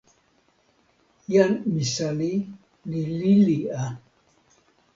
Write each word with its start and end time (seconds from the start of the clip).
jan 1.33 1.51
Misali 1.73 2.33
li 2.89 3.01
lili 3.19 3.59
a. 3.81 3.83